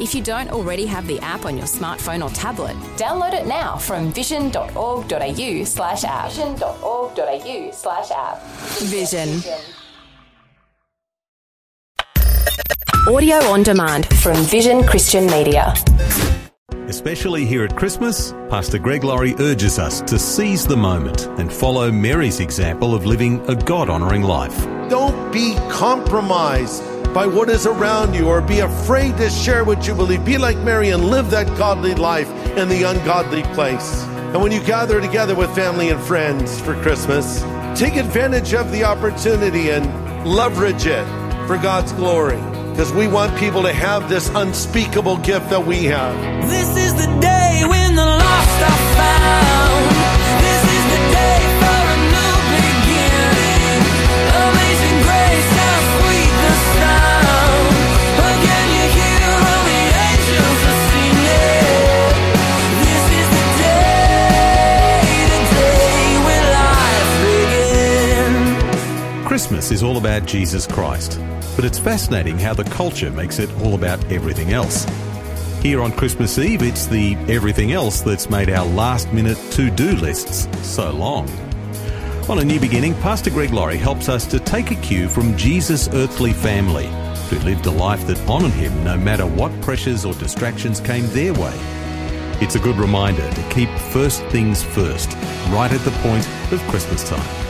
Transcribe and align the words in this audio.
If 0.00 0.14
you 0.14 0.22
don't 0.22 0.50
already 0.50 0.86
have 0.86 1.06
the 1.06 1.20
app 1.20 1.44
on 1.44 1.58
your 1.58 1.66
smartphone 1.66 2.24
or 2.24 2.30
tablet, 2.34 2.74
download 2.96 3.34
it 3.34 3.46
now 3.46 3.76
from 3.76 4.10
vision.org.au 4.14 5.64
slash 5.64 6.04
app. 6.04 6.30
Vision.org.au 6.30 7.70
slash 7.70 8.10
app. 8.10 8.42
Vision. 8.84 9.42
Audio 13.06 13.36
on 13.50 13.62
demand 13.62 14.06
from 14.20 14.36
Vision 14.44 14.84
Christian 14.84 15.26
Media. 15.26 15.74
Especially 16.88 17.44
here 17.44 17.62
at 17.62 17.76
Christmas, 17.76 18.32
Pastor 18.48 18.78
Greg 18.78 19.04
Laurie 19.04 19.34
urges 19.38 19.78
us 19.78 20.00
to 20.02 20.18
seize 20.18 20.66
the 20.66 20.76
moment 20.76 21.26
and 21.38 21.52
follow 21.52 21.92
Mary's 21.92 22.40
example 22.40 22.94
of 22.94 23.04
living 23.04 23.38
a 23.50 23.54
God 23.54 23.90
honouring 23.90 24.22
life. 24.22 24.64
Don't 24.88 25.30
be 25.30 25.54
compromised 25.70 26.82
by 27.12 27.26
what 27.26 27.48
is 27.48 27.66
around 27.66 28.14
you 28.14 28.28
or 28.28 28.40
be 28.40 28.60
afraid 28.60 29.16
to 29.16 29.28
share 29.30 29.64
what 29.64 29.86
you 29.86 29.94
believe. 29.94 30.24
Be 30.24 30.38
like 30.38 30.56
Mary 30.58 30.90
and 30.90 31.04
live 31.04 31.30
that 31.30 31.46
godly 31.58 31.94
life 31.94 32.30
in 32.56 32.68
the 32.68 32.84
ungodly 32.84 33.42
place. 33.54 34.04
And 34.04 34.40
when 34.40 34.52
you 34.52 34.62
gather 34.62 35.00
together 35.00 35.34
with 35.34 35.52
family 35.54 35.88
and 35.88 36.00
friends 36.00 36.60
for 36.60 36.80
Christmas, 36.82 37.40
take 37.78 37.96
advantage 37.96 38.54
of 38.54 38.70
the 38.70 38.84
opportunity 38.84 39.70
and 39.70 39.84
leverage 40.24 40.86
it 40.86 41.04
for 41.46 41.56
God's 41.56 41.92
glory. 41.92 42.40
Because 42.70 42.92
we 42.92 43.08
want 43.08 43.36
people 43.38 43.62
to 43.62 43.72
have 43.72 44.08
this 44.08 44.28
unspeakable 44.34 45.16
gift 45.18 45.50
that 45.50 45.66
we 45.66 45.84
have. 45.86 46.48
This 46.48 46.76
is 46.76 46.94
the 46.94 47.20
day 47.20 47.39
Christmas 69.60 69.82
is 69.82 69.82
all 69.82 69.98
about 69.98 70.24
Jesus 70.24 70.66
Christ, 70.66 71.20
but 71.54 71.66
it's 71.66 71.78
fascinating 71.78 72.38
how 72.38 72.54
the 72.54 72.64
culture 72.64 73.10
makes 73.10 73.38
it 73.38 73.52
all 73.60 73.74
about 73.74 74.02
everything 74.10 74.54
else. 74.54 74.86
Here 75.60 75.82
on 75.82 75.92
Christmas 75.92 76.38
Eve, 76.38 76.62
it's 76.62 76.86
the 76.86 77.14
everything 77.28 77.72
else 77.72 78.00
that's 78.00 78.30
made 78.30 78.48
our 78.48 78.64
last 78.64 79.12
minute 79.12 79.36
to 79.52 79.70
do 79.70 79.90
lists 79.96 80.48
so 80.66 80.90
long. 80.92 81.28
On 82.30 82.38
A 82.38 82.44
New 82.44 82.58
Beginning, 82.58 82.94
Pastor 83.02 83.28
Greg 83.28 83.52
Laurie 83.52 83.76
helps 83.76 84.08
us 84.08 84.24
to 84.28 84.40
take 84.40 84.70
a 84.70 84.76
cue 84.76 85.10
from 85.10 85.36
Jesus' 85.36 85.90
earthly 85.92 86.32
family, 86.32 86.86
who 87.28 87.38
lived 87.40 87.66
a 87.66 87.70
life 87.70 88.06
that 88.06 88.18
honoured 88.20 88.52
him 88.52 88.82
no 88.82 88.96
matter 88.96 89.26
what 89.26 89.52
pressures 89.60 90.06
or 90.06 90.14
distractions 90.14 90.80
came 90.80 91.06
their 91.08 91.34
way. 91.34 91.54
It's 92.40 92.54
a 92.54 92.60
good 92.60 92.76
reminder 92.76 93.30
to 93.30 93.42
keep 93.50 93.68
first 93.92 94.24
things 94.28 94.62
first, 94.62 95.10
right 95.50 95.70
at 95.70 95.84
the 95.84 95.92
point 96.00 96.26
of 96.50 96.66
Christmas 96.70 97.06
time. 97.06 97.49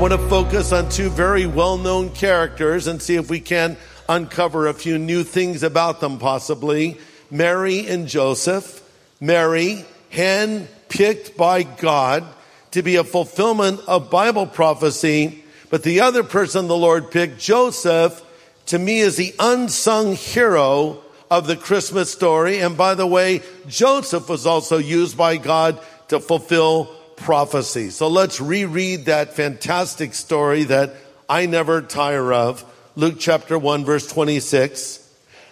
Want 0.00 0.12
to 0.12 0.28
focus 0.28 0.70
on 0.70 0.88
two 0.90 1.10
very 1.10 1.44
well 1.44 1.76
known 1.76 2.10
characters 2.10 2.86
and 2.86 3.02
see 3.02 3.16
if 3.16 3.28
we 3.28 3.40
can 3.40 3.76
uncover 4.08 4.68
a 4.68 4.74
few 4.74 4.96
new 4.96 5.24
things 5.24 5.64
about 5.64 5.98
them, 5.98 6.18
possibly. 6.18 6.98
Mary 7.32 7.84
and 7.88 8.06
Joseph. 8.06 8.80
Mary, 9.20 9.84
hand 10.10 10.68
picked 10.88 11.36
by 11.36 11.64
God 11.64 12.24
to 12.70 12.82
be 12.82 12.94
a 12.94 13.02
fulfillment 13.02 13.80
of 13.88 14.08
Bible 14.08 14.46
prophecy, 14.46 15.42
but 15.68 15.82
the 15.82 16.00
other 16.00 16.22
person 16.22 16.68
the 16.68 16.76
Lord 16.76 17.10
picked, 17.10 17.40
Joseph, 17.40 18.24
to 18.66 18.78
me 18.78 19.00
is 19.00 19.16
the 19.16 19.34
unsung 19.40 20.14
hero 20.14 21.02
of 21.28 21.48
the 21.48 21.56
Christmas 21.56 22.12
story. 22.12 22.60
And 22.60 22.76
by 22.76 22.94
the 22.94 23.06
way, 23.06 23.42
Joseph 23.66 24.28
was 24.28 24.46
also 24.46 24.78
used 24.78 25.16
by 25.16 25.38
God 25.38 25.80
to 26.06 26.20
fulfill 26.20 26.88
prophecy. 27.20 27.90
So 27.90 28.08
let's 28.08 28.40
reread 28.40 29.06
that 29.06 29.34
fantastic 29.34 30.14
story 30.14 30.64
that 30.64 30.94
I 31.28 31.46
never 31.46 31.82
tire 31.82 32.32
of. 32.32 32.64
Luke 32.96 33.16
chapter 33.18 33.58
1 33.58 33.84
verse 33.84 34.06
26. 34.06 35.04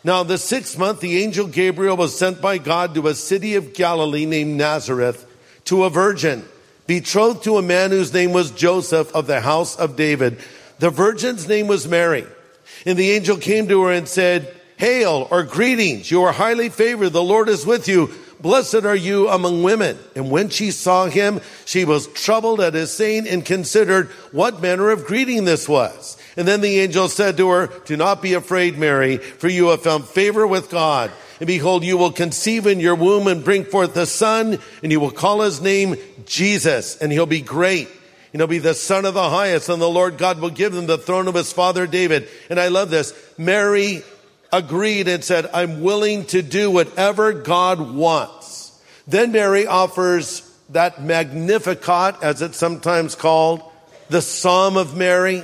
Now 0.04 0.22
the 0.22 0.38
sixth 0.38 0.78
month, 0.78 1.00
the 1.00 1.22
angel 1.22 1.46
Gabriel 1.46 1.96
was 1.96 2.16
sent 2.16 2.40
by 2.40 2.58
God 2.58 2.94
to 2.94 3.08
a 3.08 3.14
city 3.14 3.56
of 3.56 3.74
Galilee 3.74 4.26
named 4.26 4.56
Nazareth 4.56 5.26
to 5.64 5.84
a 5.84 5.90
virgin 5.90 6.44
betrothed 6.86 7.44
to 7.44 7.58
a 7.58 7.62
man 7.62 7.90
whose 7.90 8.12
name 8.12 8.32
was 8.32 8.50
Joseph 8.50 9.14
of 9.14 9.26
the 9.26 9.40
house 9.40 9.76
of 9.76 9.96
David. 9.96 10.38
The 10.78 10.90
virgin's 10.90 11.48
name 11.48 11.66
was 11.66 11.88
Mary. 11.88 12.26
And 12.84 12.98
the 12.98 13.10
angel 13.12 13.38
came 13.38 13.68
to 13.68 13.84
her 13.84 13.92
and 13.92 14.08
said, 14.08 14.54
Hail 14.76 15.26
or 15.30 15.42
greetings. 15.42 16.10
You 16.10 16.22
are 16.24 16.32
highly 16.32 16.68
favored. 16.68 17.10
The 17.10 17.22
Lord 17.22 17.48
is 17.48 17.64
with 17.64 17.88
you. 17.88 18.12
Blessed 18.40 18.84
are 18.84 18.96
you 18.96 19.28
among 19.28 19.62
women. 19.62 19.98
And 20.14 20.30
when 20.30 20.50
she 20.50 20.70
saw 20.70 21.06
him, 21.06 21.40
she 21.64 21.84
was 21.84 22.06
troubled 22.08 22.60
at 22.60 22.74
his 22.74 22.92
saying 22.92 23.26
and 23.26 23.44
considered 23.44 24.08
what 24.32 24.60
manner 24.60 24.90
of 24.90 25.06
greeting 25.06 25.44
this 25.44 25.68
was. 25.68 26.16
And 26.36 26.46
then 26.46 26.60
the 26.60 26.80
angel 26.80 27.08
said 27.08 27.36
to 27.38 27.48
her, 27.48 27.66
Do 27.86 27.96
not 27.96 28.20
be 28.20 28.34
afraid, 28.34 28.78
Mary, 28.78 29.16
for 29.16 29.48
you 29.48 29.68
have 29.68 29.82
found 29.82 30.04
favor 30.04 30.46
with 30.46 30.70
God. 30.70 31.10
And 31.40 31.46
behold, 31.46 31.84
you 31.84 31.96
will 31.96 32.12
conceive 32.12 32.66
in 32.66 32.80
your 32.80 32.94
womb 32.94 33.26
and 33.26 33.44
bring 33.44 33.64
forth 33.64 33.96
a 33.96 34.06
son, 34.06 34.58
and 34.82 34.92
you 34.92 35.00
will 35.00 35.10
call 35.10 35.42
his 35.42 35.60
name 35.60 35.96
Jesus, 36.24 36.96
and 36.96 37.12
he'll 37.12 37.26
be 37.26 37.42
great. 37.42 37.88
And 38.32 38.40
he'll 38.40 38.48
be 38.48 38.58
the 38.58 38.74
son 38.74 39.06
of 39.06 39.14
the 39.14 39.30
highest, 39.30 39.68
and 39.68 39.80
the 39.80 39.88
Lord 39.88 40.18
God 40.18 40.40
will 40.40 40.50
give 40.50 40.74
him 40.74 40.86
the 40.86 40.98
throne 40.98 41.28
of 41.28 41.34
his 41.34 41.52
father 41.52 41.86
David. 41.86 42.28
And 42.50 42.60
I 42.60 42.68
love 42.68 42.90
this. 42.90 43.14
Mary 43.38 44.02
agreed 44.52 45.08
and 45.08 45.22
said, 45.24 45.48
I'm 45.52 45.82
willing 45.82 46.24
to 46.26 46.42
do 46.42 46.70
whatever 46.70 47.32
God 47.32 47.94
wants. 47.94 48.80
Then 49.06 49.32
Mary 49.32 49.66
offers 49.66 50.42
that 50.70 51.02
Magnificat, 51.02 52.16
as 52.22 52.42
it's 52.42 52.56
sometimes 52.56 53.14
called, 53.14 53.62
the 54.08 54.22
Psalm 54.22 54.76
of 54.76 54.96
Mary. 54.96 55.42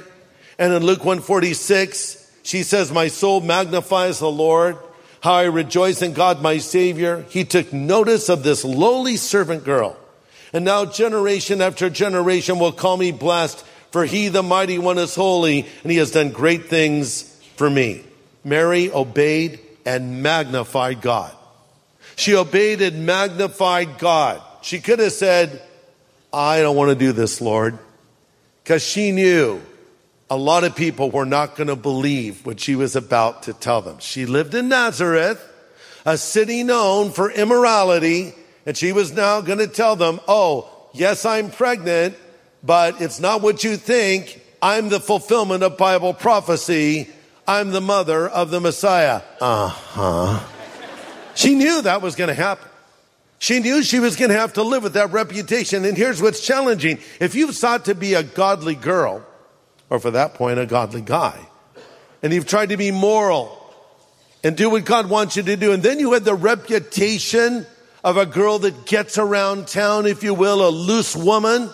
And 0.59 0.73
in 0.73 0.85
Luke 0.85 1.05
146, 1.05 2.31
she 2.43 2.63
says, 2.63 2.93
My 2.93 3.09
soul 3.09 3.41
magnifies 3.41 4.19
the 4.19 4.31
Lord, 4.31 4.77
how 5.21 5.35
I 5.35 5.45
rejoice 5.45 6.03
in 6.03 6.13
God 6.13 6.43
my 6.43 6.59
Savior. 6.59 7.25
He 7.29 7.45
took 7.45 7.73
notice 7.73 8.29
of 8.29 8.43
this 8.43 8.65
lowly 8.65 9.17
servant 9.17 9.65
girl. 9.65 9.97
And 10.53 10.65
now 10.65 10.85
generation 10.85 11.63
after 11.63 11.89
generation 11.89 12.59
will 12.59 12.73
call 12.73 12.97
me 12.97 13.13
blessed, 13.13 13.65
for 13.91 14.05
he, 14.05 14.29
the 14.29 14.43
mighty 14.43 14.79
one, 14.79 14.99
is 14.99 15.15
holy, 15.15 15.67
and 15.83 15.93
he 15.93 15.99
has 15.99 16.11
done 16.11 16.31
great 16.31 16.67
things 16.67 17.23
for 17.57 17.71
me. 17.71 18.05
Mary 18.45 18.91
obeyed 18.91 19.61
and 19.85 20.23
magnified 20.23 21.01
God. 21.01 21.35
She 22.17 22.35
obeyed 22.35 22.83
and 22.83 23.07
magnified 23.07 23.99
God. 23.99 24.43
She 24.63 24.81
could 24.81 24.99
have 24.99 25.13
said, 25.13 25.63
I 26.33 26.61
don't 26.61 26.77
want 26.77 26.91
to 26.91 26.95
do 26.95 27.13
this, 27.13 27.41
Lord, 27.41 27.79
because 28.63 28.83
she 28.83 29.13
knew 29.13 29.61
a 30.31 30.37
lot 30.37 30.65
of 30.65 30.75
people 30.75 31.11
were 31.11 31.27
not 31.27 31.57
going 31.57 31.67
to 31.67 31.77
believe 31.77 32.47
what 32.47 32.59
she 32.59 32.75
was 32.75 32.97
about 32.97 33.43
to 33.45 33.53
tell 33.53 33.83
them. 33.83 33.99
She 33.99 34.25
lived 34.25 34.55
in 34.55 34.69
Nazareth, 34.69 35.47
a 36.07 36.17
city 36.17 36.63
known 36.63 37.11
for 37.11 37.31
immorality, 37.31 38.35
and 38.65 38.77
she 38.77 38.93
was 38.93 39.13
now 39.13 39.41
going 39.41 39.59
to 39.59 39.67
tell 39.67 39.97
them, 39.97 40.21
oh, 40.27 40.71
yes, 40.95 41.27
I'm 41.27 41.51
pregnant, 41.51 42.17
but 42.63 43.01
it's 43.01 43.21
not 43.21 43.43
what 43.43 43.63
you 43.63 43.77
think. 43.77 44.41
I'm 44.63 44.89
the 44.89 45.01
fulfillment 45.01 45.65
of 45.65 45.77
Bible 45.77 46.15
prophecy. 46.15 47.11
I'm 47.47 47.71
the 47.71 47.81
mother 47.81 48.29
of 48.29 48.51
the 48.51 48.61
Messiah. 48.61 49.23
Uh 49.41 49.69
huh. 49.69 50.49
She 51.35 51.55
knew 51.55 51.83
that 51.83 52.03
was 52.03 52.15
going 52.15 52.29
to 52.29 52.35
happen. 52.35 52.69
She 53.39 53.59
knew 53.59 53.83
she 53.83 53.99
was 53.99 54.15
going 54.15 54.31
to 54.31 54.37
have 54.37 54.53
to 54.53 54.63
live 54.63 54.85
with 54.85 54.93
that 54.95 55.11
reputation. 55.11 55.85
And 55.85 55.97
here's 55.97 56.23
what's 56.23 56.47
challenging. 56.47 56.99
If 57.19 57.35
you've 57.35 57.57
sought 57.57 57.87
to 57.87 57.95
be 57.95 58.15
a 58.15 58.23
godly 58.23 58.77
girl, 58.77 59.27
or 59.91 59.99
for 59.99 60.13
that 60.13 60.35
point, 60.35 60.61
a 60.61 60.67
godly 60.67 61.01
guy, 61.01 61.41
and 62.23 62.33
you've 62.33 62.47
tried 62.47 62.69
to 62.69 62.77
be 62.77 62.93
moral 62.93 63.59
and 64.45 64.57
do 64.57 64.71
what 64.71 64.85
God 64.85 65.09
wants 65.09 65.37
you 65.37 65.43
to 65.43 65.57
do, 65.57 65.73
and 65.73 65.83
then 65.83 65.99
you 65.99 66.13
had 66.13 66.25
the 66.25 66.35
reputation 66.35 67.67
of 68.05 68.17
a 68.17 68.27
girl 68.27 68.61
that 68.61 68.87
gets 68.87 69.19
around 69.19 69.67
town, 69.67 70.07
if 70.07 70.23
you 70.23 70.35
will, 70.35 70.67
a 70.67 70.71
loose 70.71 71.17
woman, 71.17 71.71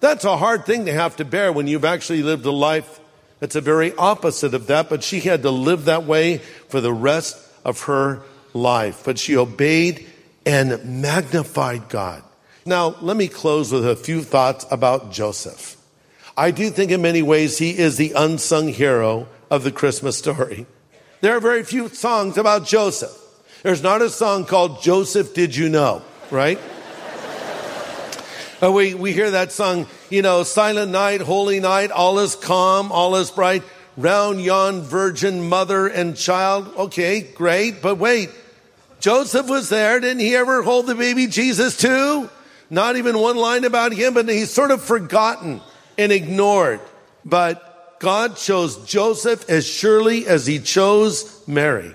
that's 0.00 0.24
a 0.24 0.36
hard 0.36 0.64
thing 0.64 0.86
to 0.86 0.92
have 0.92 1.16
to 1.16 1.24
bear 1.24 1.52
when 1.52 1.66
you've 1.66 1.84
actually 1.84 2.22
lived 2.22 2.46
a 2.46 2.50
life 2.50 2.99
It's 3.40 3.56
a 3.56 3.60
very 3.60 3.94
opposite 3.96 4.54
of 4.54 4.66
that, 4.66 4.88
but 4.88 5.02
she 5.02 5.20
had 5.20 5.42
to 5.42 5.50
live 5.50 5.86
that 5.86 6.04
way 6.04 6.38
for 6.68 6.80
the 6.80 6.92
rest 6.92 7.38
of 7.64 7.82
her 7.82 8.22
life. 8.52 9.02
But 9.04 9.18
she 9.18 9.36
obeyed 9.36 10.06
and 10.44 11.02
magnified 11.02 11.88
God. 11.88 12.22
Now, 12.66 12.96
let 13.00 13.16
me 13.16 13.28
close 13.28 13.72
with 13.72 13.86
a 13.88 13.96
few 13.96 14.22
thoughts 14.22 14.66
about 14.70 15.12
Joseph. 15.12 15.76
I 16.36 16.50
do 16.50 16.70
think 16.70 16.90
in 16.90 17.02
many 17.02 17.22
ways 17.22 17.58
he 17.58 17.76
is 17.76 17.96
the 17.96 18.12
unsung 18.14 18.68
hero 18.68 19.28
of 19.50 19.64
the 19.64 19.72
Christmas 19.72 20.16
story. 20.16 20.66
There 21.20 21.36
are 21.36 21.40
very 21.40 21.64
few 21.64 21.88
songs 21.88 22.38
about 22.38 22.66
Joseph. 22.66 23.16
There's 23.62 23.82
not 23.82 24.00
a 24.00 24.08
song 24.08 24.46
called 24.46 24.82
Joseph 24.82 25.34
Did 25.34 25.54
You 25.54 25.68
Know, 25.68 26.02
right? 26.30 26.58
Uh, 28.62 28.70
we, 28.70 28.92
we 28.92 29.14
hear 29.14 29.30
that 29.30 29.50
song, 29.50 29.86
you 30.10 30.22
know, 30.22 30.42
silent 30.42 30.90
night, 30.90 31.20
holy 31.20 31.60
night, 31.60 31.90
all 31.90 32.18
is 32.18 32.36
calm, 32.36 32.92
all 32.92 33.16
is 33.16 33.30
bright, 33.30 33.62
round 33.96 34.42
yon 34.42 34.82
virgin 34.82 35.48
mother 35.48 35.86
and 35.86 36.16
child. 36.16 36.72
Okay, 36.76 37.20
great, 37.20 37.80
but 37.80 37.96
wait. 37.96 38.30
Joseph 38.98 39.48
was 39.48 39.68
there. 39.68 39.98
Didn't 40.00 40.20
he 40.20 40.36
ever 40.36 40.62
hold 40.62 40.86
the 40.86 40.94
baby 40.94 41.26
Jesus 41.26 41.76
too? 41.76 42.28
Not 42.68 42.96
even 42.96 43.18
one 43.18 43.36
line 43.36 43.64
about 43.64 43.92
him, 43.92 44.14
but 44.14 44.28
he's 44.28 44.50
sort 44.50 44.70
of 44.70 44.82
forgotten 44.82 45.60
and 45.96 46.12
ignored. 46.12 46.80
But 47.24 47.98
God 47.98 48.36
chose 48.36 48.76
Joseph 48.84 49.48
as 49.48 49.66
surely 49.66 50.26
as 50.26 50.46
he 50.46 50.58
chose 50.58 51.46
Mary. 51.46 51.94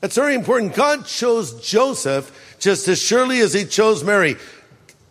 That's 0.00 0.16
very 0.16 0.34
important. 0.34 0.74
God 0.74 1.06
chose 1.06 1.54
Joseph 1.66 2.56
just 2.58 2.88
as 2.88 3.00
surely 3.00 3.40
as 3.40 3.52
he 3.52 3.64
chose 3.64 4.04
Mary. 4.04 4.36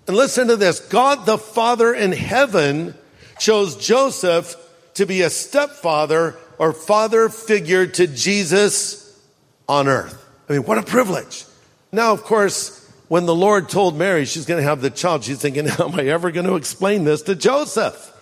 And 0.08 0.18
listen 0.18 0.48
to 0.48 0.58
this. 0.58 0.80
God 0.80 1.26
the 1.26 1.38
Father 1.38 1.94
in 1.94 2.12
heaven 2.12 2.96
chose 3.40 3.76
Joseph 3.76 4.56
to 4.96 5.06
be 5.06 5.22
a 5.22 5.30
stepfather 5.30 6.36
or 6.60 6.74
father 6.74 7.30
figure 7.30 7.88
to 7.88 8.08
Jesus 8.08 9.20
on 9.68 9.88
earth. 9.88 10.20
I 10.48 10.54
mean, 10.54 10.64
what 10.64 10.78
a 10.78 10.84
privilege. 10.84 11.46
Now, 11.92 12.12
of 12.12 12.24
course, 12.24 12.80
when 13.08 13.26
the 13.26 13.36
Lord 13.36 13.70
told 13.70 13.98
Mary 13.98 14.26
she's 14.26 14.46
going 14.46 14.62
to 14.62 14.68
have 14.68 14.82
the 14.82 14.90
child, 14.90 15.24
she's 15.24 15.40
thinking, 15.40 15.66
how 15.66 15.88
am 15.90 16.00
I 16.00 16.06
ever 16.06 16.32
going 16.32 16.46
to 16.46 16.56
explain 16.56 17.04
this 17.04 17.22
to 17.24 17.36
Joseph? 17.36 18.13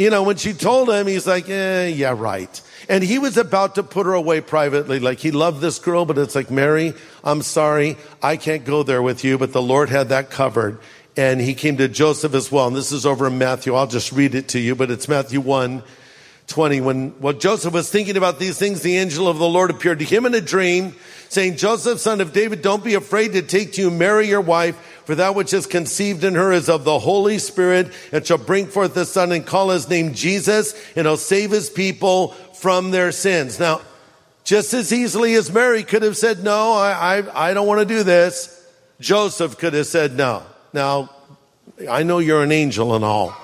You 0.00 0.08
know, 0.08 0.22
when 0.22 0.36
she 0.36 0.54
told 0.54 0.88
him, 0.88 1.06
he's 1.06 1.26
like, 1.26 1.50
eh, 1.50 1.88
yeah, 1.88 2.14
right. 2.16 2.62
And 2.88 3.04
he 3.04 3.18
was 3.18 3.36
about 3.36 3.74
to 3.74 3.82
put 3.82 4.06
her 4.06 4.14
away 4.14 4.40
privately. 4.40 4.98
Like 4.98 5.18
he 5.18 5.30
loved 5.30 5.60
this 5.60 5.78
girl, 5.78 6.06
but 6.06 6.16
it's 6.16 6.34
like, 6.34 6.50
Mary, 6.50 6.94
I'm 7.22 7.42
sorry. 7.42 7.98
I 8.22 8.38
can't 8.38 8.64
go 8.64 8.82
there 8.82 9.02
with 9.02 9.24
you. 9.24 9.36
But 9.36 9.52
the 9.52 9.60
Lord 9.60 9.90
had 9.90 10.08
that 10.08 10.30
covered. 10.30 10.78
And 11.18 11.38
he 11.38 11.52
came 11.52 11.76
to 11.76 11.86
Joseph 11.86 12.32
as 12.32 12.50
well. 12.50 12.66
And 12.66 12.74
this 12.74 12.92
is 12.92 13.04
over 13.04 13.26
in 13.26 13.36
Matthew. 13.36 13.74
I'll 13.74 13.86
just 13.86 14.10
read 14.10 14.34
it 14.34 14.48
to 14.48 14.58
you, 14.58 14.74
but 14.74 14.90
it's 14.90 15.06
Matthew 15.06 15.42
1, 15.42 15.82
20. 16.46 16.80
When, 16.80 17.10
while 17.18 17.34
Joseph 17.34 17.74
was 17.74 17.90
thinking 17.90 18.16
about 18.16 18.38
these 18.38 18.58
things, 18.58 18.80
the 18.80 18.96
angel 18.96 19.28
of 19.28 19.36
the 19.36 19.46
Lord 19.46 19.70
appeared 19.70 19.98
to 19.98 20.06
him 20.06 20.24
in 20.24 20.32
a 20.34 20.40
dream 20.40 20.94
saying, 21.28 21.58
Joseph, 21.58 22.00
son 22.00 22.22
of 22.22 22.32
David, 22.32 22.62
don't 22.62 22.82
be 22.82 22.94
afraid 22.94 23.34
to 23.34 23.42
take 23.42 23.74
to 23.74 23.82
you 23.82 23.90
Mary, 23.90 24.28
your 24.28 24.40
wife, 24.40 24.78
for 25.10 25.16
that 25.16 25.34
which 25.34 25.52
is 25.52 25.66
conceived 25.66 26.22
in 26.22 26.36
her 26.36 26.52
is 26.52 26.68
of 26.68 26.84
the 26.84 27.00
Holy 27.00 27.38
Spirit 27.38 27.92
and 28.12 28.24
shall 28.24 28.38
bring 28.38 28.68
forth 28.68 28.94
the 28.94 29.04
son 29.04 29.32
and 29.32 29.44
call 29.44 29.70
his 29.70 29.88
name 29.88 30.14
Jesus 30.14 30.72
and 30.94 31.04
he'll 31.04 31.16
save 31.16 31.50
his 31.50 31.68
people 31.68 32.28
from 32.54 32.92
their 32.92 33.10
sins. 33.10 33.58
Now, 33.58 33.80
just 34.44 34.72
as 34.72 34.92
easily 34.92 35.34
as 35.34 35.52
Mary 35.52 35.82
could 35.82 36.04
have 36.04 36.16
said, 36.16 36.44
no, 36.44 36.74
I, 36.74 37.18
I, 37.18 37.48
I 37.48 37.54
don't 37.54 37.66
want 37.66 37.80
to 37.80 37.92
do 37.92 38.04
this. 38.04 38.64
Joseph 39.00 39.58
could 39.58 39.74
have 39.74 39.88
said 39.88 40.16
no. 40.16 40.44
Now, 40.72 41.10
I 41.90 42.04
know 42.04 42.20
you're 42.20 42.44
an 42.44 42.52
angel 42.52 42.94
and 42.94 43.04
all, 43.04 43.34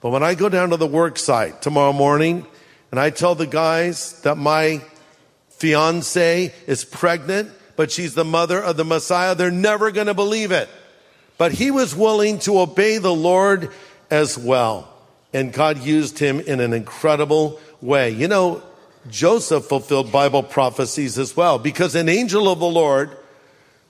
but 0.00 0.10
when 0.10 0.22
I 0.22 0.36
go 0.36 0.48
down 0.48 0.70
to 0.70 0.76
the 0.76 0.86
work 0.86 1.18
site 1.18 1.60
tomorrow 1.62 1.92
morning 1.92 2.46
and 2.92 3.00
I 3.00 3.10
tell 3.10 3.34
the 3.34 3.44
guys 3.44 4.22
that 4.22 4.36
my 4.36 4.82
fiance 5.48 6.54
is 6.68 6.84
pregnant, 6.84 7.50
but 7.74 7.90
she's 7.90 8.14
the 8.14 8.24
mother 8.24 8.62
of 8.62 8.76
the 8.76 8.84
Messiah, 8.84 9.34
they're 9.34 9.50
never 9.50 9.90
going 9.90 10.06
to 10.06 10.14
believe 10.14 10.52
it. 10.52 10.68
But 11.38 11.52
he 11.52 11.70
was 11.70 11.94
willing 11.94 12.40
to 12.40 12.60
obey 12.60 12.98
the 12.98 13.14
Lord 13.14 13.70
as 14.10 14.36
well. 14.36 14.92
And 15.32 15.52
God 15.52 15.78
used 15.78 16.18
him 16.18 16.40
in 16.40 16.60
an 16.60 16.72
incredible 16.72 17.60
way. 17.80 18.10
You 18.10 18.28
know, 18.28 18.62
Joseph 19.08 19.66
fulfilled 19.66 20.12
Bible 20.12 20.42
prophecies 20.42 21.18
as 21.18 21.36
well 21.36 21.58
because 21.58 21.94
an 21.94 22.08
angel 22.08 22.50
of 22.50 22.58
the 22.58 22.66
Lord 22.66 23.16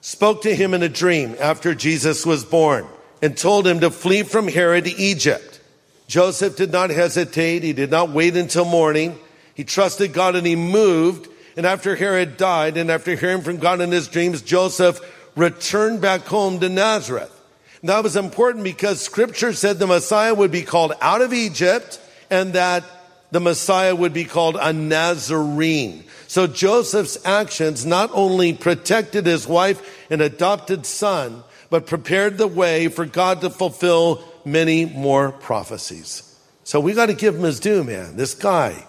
spoke 0.01 0.43
to 0.43 0.55
him 0.55 0.75
in 0.75 0.83
a 0.83 0.89
dream 0.89 1.35
after 1.41 1.75
Jesus 1.75 2.25
was 2.27 2.45
born 2.45 2.87
and 3.21 3.37
told 3.37 3.67
him 3.67 3.81
to 3.81 3.91
flee 3.91 4.23
from 4.23 4.47
Herod 4.47 4.85
to 4.85 4.95
Egypt. 4.95 5.61
Joseph 6.07 6.57
did 6.57 6.71
not 6.71 6.91
hesitate. 6.91 7.63
He 7.63 7.73
did 7.73 7.91
not 7.91 8.11
wait 8.11 8.37
until 8.37 8.65
morning. 8.65 9.19
He 9.55 9.65
trusted 9.65 10.13
God 10.13 10.37
and 10.37 10.47
he 10.47 10.55
moved 10.55 11.29
and 11.59 11.67
after 11.67 11.97
Herod 11.97 12.37
died, 12.37 12.77
and 12.77 12.89
after 12.89 13.17
hearing 13.17 13.43
from 13.43 13.57
God 13.57 13.81
in 13.81 13.91
his 13.91 14.07
dreams, 14.07 14.43
Joseph 14.43 15.01
returned 15.35 16.01
back 16.01 16.21
home 16.21 16.61
to 16.61 16.69
Nazareth. 16.69 17.35
That 17.83 18.03
was 18.03 18.17
important 18.17 18.65
because 18.65 19.01
scripture 19.01 19.53
said 19.53 19.79
the 19.79 19.87
Messiah 19.87 20.35
would 20.35 20.51
be 20.51 20.63
called 20.63 20.93
out 21.01 21.23
of 21.23 21.33
Egypt 21.33 22.01
and 22.31 22.53
that 22.55 22.85
the 23.31 23.41
Messiah 23.41 23.95
would 23.95 24.13
be 24.13 24.25
called 24.25 24.57
a 24.61 24.73
Nazarene. 24.73 26.05
So 26.27 26.47
Joseph's 26.47 27.25
actions 27.25 27.87
not 27.87 28.11
only 28.13 28.53
protected 28.53 29.27
his 29.27 29.47
wife 29.47 30.07
and 30.11 30.21
adopted 30.21 30.87
son, 30.87 31.45
but 31.71 31.87
prepared 31.87 32.39
the 32.39 32.47
way 32.47 32.89
for 32.89 33.05
God 33.05 33.43
to 33.43 33.51
fulfill 33.51 34.25
many 34.45 34.87
more 34.87 35.31
prophecies. 35.31 36.25
So 36.65 36.81
we 36.81 36.95
got 36.95 37.07
to 37.07 37.15
give 37.15 37.35
him 37.35 37.43
his 37.43 37.61
due, 37.61 37.85
man. 37.85 38.17
This 38.17 38.35
guy 38.35 38.87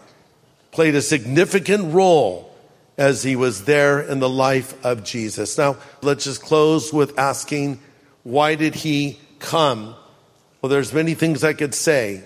played 0.71 0.95
a 0.95 1.01
significant 1.01 1.93
role 1.93 2.53
as 2.97 3.23
he 3.23 3.35
was 3.35 3.63
there 3.65 4.01
in 4.01 4.19
the 4.19 4.29
life 4.29 4.73
of 4.85 5.03
Jesus. 5.03 5.57
Now, 5.57 5.77
let's 6.01 6.25
just 6.25 6.41
close 6.41 6.91
with 6.91 7.17
asking, 7.17 7.79
why 8.23 8.55
did 8.55 8.75
he 8.75 9.17
come? 9.39 9.95
Well, 10.61 10.69
there's 10.69 10.93
many 10.93 11.13
things 11.13 11.43
I 11.43 11.53
could 11.53 11.73
say 11.73 12.23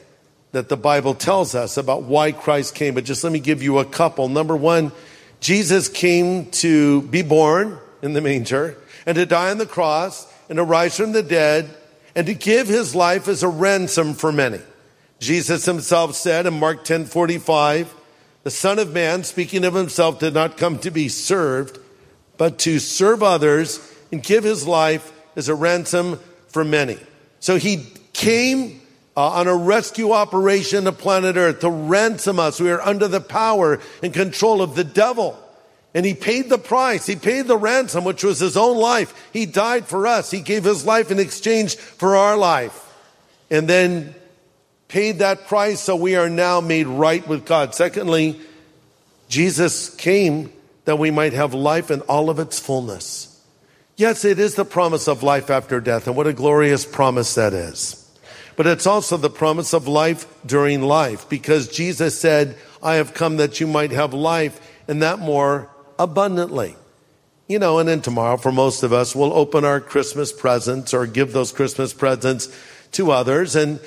that 0.52 0.70
the 0.70 0.78
Bible 0.78 1.14
tells 1.16 1.56
us 1.56 1.78
about 1.78 2.04
why 2.04 2.32
Christ 2.32 2.76
came, 2.76 2.94
but 2.94 3.04
just 3.04 3.24
let 3.24 3.34
me 3.34 3.40
give 3.40 3.64
you 3.64 3.80
a 3.80 3.86
couple. 3.86 4.30
Number 4.30 4.56
one, 4.56 4.92
Jesus 5.40 5.90
came 5.90 6.50
to 6.52 7.02
be 7.04 7.22
born 7.22 7.80
in 8.02 8.14
the 8.14 8.22
manger 8.22 8.78
and 9.06 9.16
to 9.16 9.26
die 9.26 9.52
on 9.52 9.58
the 9.58 9.66
cross 9.66 10.32
and 10.50 10.58
to 10.58 10.64
rise 10.64 10.98
from 10.98 11.12
the 11.12 11.24
dead 11.24 11.70
and 12.16 12.28
to 12.28 12.34
give 12.34 12.68
his 12.68 12.94
life 12.94 13.28
as 13.28 13.44
a 13.44 13.48
ransom 13.48 14.14
for 14.14 14.32
many. 14.32 14.60
Jesus 15.20 15.66
himself 15.66 16.16
said 16.16 16.46
in 16.46 16.60
Mark 16.60 16.84
10 16.84 17.06
45, 17.06 17.94
the 18.44 18.52
Son 18.52 18.78
of 18.78 18.94
Man, 18.94 19.24
speaking 19.24 19.64
of 19.64 19.74
himself, 19.74 20.20
did 20.20 20.34
not 20.34 20.58
come 20.58 20.78
to 20.80 20.92
be 20.92 21.08
served, 21.08 21.80
but 22.38 22.60
to 22.60 22.78
serve 22.78 23.24
others 23.24 23.80
and 24.12 24.22
give 24.22 24.44
his 24.44 24.68
life 24.68 25.12
as 25.36 25.50
a 25.50 25.56
ransom 25.56 26.20
for 26.48 26.64
many. 26.64 26.98
So 27.40 27.58
he 27.58 27.86
came 28.14 28.82
uh, 29.16 29.30
on 29.30 29.48
a 29.48 29.56
rescue 29.56 30.12
operation 30.12 30.86
to 30.86 30.92
planet 30.92 31.36
Earth 31.36 31.60
to 31.60 31.70
ransom 31.70 32.40
us. 32.40 32.60
We 32.60 32.72
are 32.72 32.82
under 32.82 33.08
the 33.08 33.22
power 33.22 33.80
and 34.02 34.14
control 34.14 34.62
of 34.62 34.76
the 34.76 34.84
devil. 34.84 35.40
And 35.94 36.06
he 36.06 36.16
paid 36.16 36.50
the 36.50 36.58
price. 36.58 37.06
He 37.06 37.16
paid 37.16 37.46
the 37.46 37.58
ransom, 37.58 38.04
which 38.04 38.24
was 38.24 38.40
his 38.40 38.58
own 38.58 38.78
life. 38.78 39.30
He 39.32 39.46
died 39.46 39.86
for 39.86 40.08
us. 40.08 40.32
He 40.32 40.42
gave 40.42 40.64
his 40.64 40.86
life 40.86 41.12
in 41.12 41.20
exchange 41.20 41.76
for 41.76 42.16
our 42.16 42.36
life. 42.36 42.80
And 43.52 43.68
then 43.68 44.16
paid 44.88 45.20
that 45.20 45.48
price, 45.48 45.80
so 45.80 45.96
we 45.96 46.16
are 46.16 46.30
now 46.30 46.62
made 46.62 46.88
right 46.88 47.28
with 47.28 47.46
God. 47.46 47.76
Secondly, 47.76 48.40
Jesus 49.28 49.94
came 49.96 50.52
that 50.86 50.98
we 50.98 51.12
might 51.12 51.34
have 51.34 51.54
life 51.54 51.92
in 51.92 52.02
all 52.02 52.30
of 52.30 52.40
its 52.40 52.60
fullness. 52.60 53.33
Yes, 53.96 54.26
it 54.26 54.40
is 54.40 54.56
the 54.56 54.66
promise 54.66 55.08
of 55.08 55.22
life 55.22 55.50
after 55.50 55.80
death, 55.80 56.08
and 56.08 56.16
what 56.16 56.28
a 56.28 56.34
glorious 56.34 56.86
promise 56.86 57.36
that 57.36 57.54
is. 57.54 58.00
But 58.56 58.68
it's 58.68 58.88
also 58.88 59.18
the 59.18 59.30
promise 59.30 59.74
of 59.74 59.88
life 59.88 60.26
during 60.46 60.82
life, 60.82 61.30
because 61.30 61.68
Jesus 61.68 62.20
said, 62.20 62.58
I 62.82 62.96
have 62.96 63.14
come 63.14 63.38
that 63.38 63.60
you 63.60 63.68
might 63.68 63.92
have 63.92 64.14
life, 64.14 64.60
and 64.88 65.02
that 65.02 65.20
more 65.20 65.70
abundantly. 66.00 66.76
You 67.48 67.60
know, 67.60 67.78
and 67.78 67.88
then 67.88 68.02
tomorrow, 68.02 68.38
for 68.38 68.52
most 68.52 68.84
of 68.84 68.94
us, 68.94 69.16
we'll 69.16 69.34
open 69.34 69.64
our 69.64 69.80
Christmas 69.80 70.32
presents 70.32 70.94
or 70.94 71.06
give 71.06 71.34
those 71.34 71.52
Christmas 71.52 71.94
presents 71.94 72.50
to 72.94 73.12
others. 73.12 73.56
And 73.56 73.80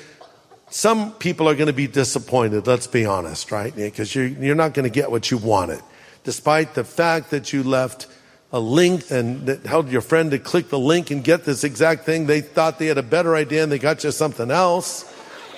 some 0.69 1.11
people 1.13 1.49
are 1.49 1.55
going 1.55 1.67
to 1.67 1.73
be 1.73 1.87
disappointed, 1.87 2.67
let's 2.67 2.87
be 2.87 3.05
honest, 3.05 3.51
right? 3.51 3.75
Because 3.75 4.13
you're, 4.15 4.55
not 4.55 4.73
going 4.73 4.83
to 4.83 4.93
get 4.93 5.11
what 5.11 5.31
you 5.31 5.37
wanted. 5.37 5.81
Despite 6.23 6.75
the 6.75 6.83
fact 6.83 7.31
that 7.31 7.51
you 7.51 7.63
left 7.63 8.07
a 8.51 8.59
link 8.59 9.11
and 9.11 9.45
that 9.47 9.65
held 9.65 9.89
your 9.89 10.01
friend 10.01 10.31
to 10.31 10.39
click 10.39 10.69
the 10.69 10.79
link 10.79 11.11
and 11.11 11.23
get 11.23 11.43
this 11.43 11.63
exact 11.63 12.05
thing, 12.05 12.27
they 12.27 12.41
thought 12.41 12.79
they 12.79 12.87
had 12.87 12.97
a 12.97 13.03
better 13.03 13.35
idea 13.35 13.63
and 13.63 13.71
they 13.71 13.79
got 13.79 14.03
you 14.03 14.11
something 14.11 14.51
else. 14.51 15.13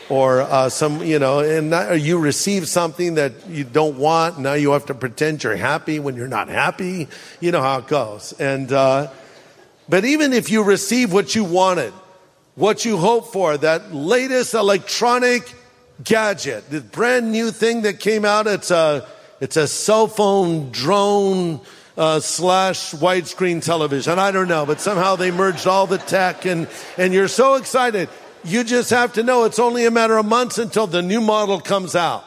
Or 0.10 0.42
uh, 0.42 0.70
some, 0.70 1.04
you 1.04 1.20
know, 1.20 1.42
and 1.42 1.70
not, 1.70 1.92
or 1.92 1.96
you 1.96 2.18
receive 2.18 2.68
something 2.68 3.14
that 3.16 3.48
you 3.48 3.64
don't 3.64 3.96
want. 4.00 4.40
Now 4.40 4.54
you 4.54 4.72
have 4.72 4.88
to 4.88 4.96
pretend 4.96 5.44
you're 5.44 5.56
happy 5.56 6.00
when 6.00 6.16
you're 6.16 6.28
not 6.28 6.48
happy. 6.48 7.08
You 7.40 7.52
know 7.52 7.62
how 7.62 7.78
it 7.78 7.88
goes. 7.88 8.34
And, 8.40 8.72
uh, 8.72 9.12
but 9.88 10.06
even 10.06 10.34
if 10.34 10.50
you 10.50 10.64
receive 10.64 11.14
what 11.14 11.36
you 11.36 11.44
wanted, 11.44 11.94
what 12.56 12.86
you 12.86 12.98
hope 12.98 13.32
for, 13.32 13.56
that 13.58 13.94
latest 13.94 14.56
electronic 14.56 15.54
gadget, 16.04 16.70
the 16.72 16.82
brand 16.82 17.32
new 17.32 17.52
thing 17.52 17.84
that 17.84 18.00
came 18.00 18.26
out. 18.26 18.48
It's 18.48 18.72
a, 18.72 19.08
it's 19.40 19.58
a 19.58 19.68
cell 19.68 20.08
phone 20.08 20.72
drone 20.72 21.62
uh, 22.00 22.22
slash 22.22 22.94
widescreen 22.94 23.62
television. 23.62 24.18
I 24.18 24.32
don't 24.32 24.48
know, 24.48 24.66
but 24.66 24.80
somehow 24.80 25.18
they 25.18 25.32
merged 25.32 25.68
all 25.68 25.86
the 25.86 25.98
tech 25.98 26.46
and, 26.46 26.68
and 26.98 27.14
you're 27.14 27.28
so 27.28 27.56
excited. 27.56 28.08
You 28.46 28.64
just 28.64 28.90
have 28.92 29.14
to 29.14 29.24
know 29.24 29.44
it's 29.44 29.60
only 29.60 29.86
a 29.86 29.92
matter 29.92 30.18
of 30.18 30.26
months 30.26 30.58
until 30.58 30.88
the 30.88 31.02
new 31.02 31.20
model 31.20 31.60
comes 31.60 31.98
out. 31.98 32.24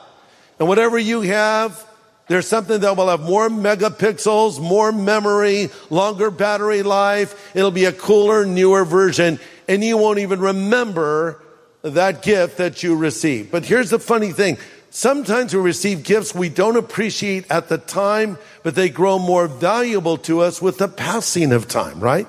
And 0.58 0.68
whatever 0.68 0.98
you 0.98 1.22
have, 1.22 1.84
there's 2.28 2.46
something 2.46 2.80
that 2.82 2.98
will 2.98 3.08
have 3.08 3.22
more 3.22 3.48
megapixels, 3.48 4.60
more 4.60 4.92
memory, 4.92 5.70
longer 5.88 6.30
battery 6.30 6.82
life. 6.82 7.56
It'll 7.56 7.70
be 7.70 7.86
a 7.86 7.92
cooler, 7.92 8.44
newer 8.44 8.84
version, 8.84 9.40
and 9.66 9.82
you 9.82 9.96
won't 9.96 10.18
even 10.18 10.40
remember 10.40 11.42
that 11.80 12.22
gift 12.22 12.58
that 12.58 12.82
you 12.82 12.94
received. 12.94 13.50
But 13.50 13.64
here's 13.64 13.88
the 13.88 13.98
funny 13.98 14.32
thing. 14.32 14.58
Sometimes 14.94 15.54
we 15.54 15.60
receive 15.62 16.02
gifts 16.02 16.34
we 16.34 16.50
don't 16.50 16.76
appreciate 16.76 17.50
at 17.50 17.70
the 17.70 17.78
time, 17.78 18.36
but 18.62 18.74
they 18.74 18.90
grow 18.90 19.18
more 19.18 19.48
valuable 19.48 20.18
to 20.18 20.40
us 20.40 20.60
with 20.60 20.76
the 20.76 20.86
passing 20.86 21.50
of 21.50 21.66
time, 21.66 21.98
right? 21.98 22.26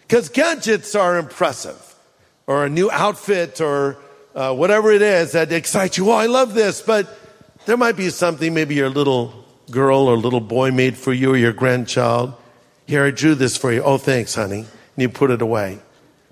Because 0.00 0.30
gadgets 0.30 0.94
are 0.94 1.18
impressive, 1.18 1.94
or 2.46 2.64
a 2.64 2.70
new 2.70 2.90
outfit, 2.90 3.60
or 3.60 3.98
uh, 4.34 4.54
whatever 4.54 4.90
it 4.90 5.02
is 5.02 5.32
that 5.32 5.52
excites 5.52 5.98
you. 5.98 6.10
Oh, 6.10 6.14
I 6.14 6.28
love 6.28 6.54
this, 6.54 6.80
but 6.80 7.14
there 7.66 7.76
might 7.76 7.98
be 7.98 8.08
something 8.08 8.54
maybe 8.54 8.74
your 8.74 8.88
little 8.88 9.44
girl 9.70 10.08
or 10.08 10.16
little 10.16 10.40
boy 10.40 10.70
made 10.70 10.96
for 10.96 11.12
you 11.12 11.34
or 11.34 11.36
your 11.36 11.52
grandchild. 11.52 12.32
Here, 12.86 13.04
I 13.04 13.10
drew 13.10 13.34
this 13.34 13.58
for 13.58 13.70
you. 13.70 13.82
Oh, 13.82 13.98
thanks, 13.98 14.34
honey. 14.34 14.60
And 14.60 14.96
you 14.96 15.10
put 15.10 15.30
it 15.30 15.42
away. 15.42 15.78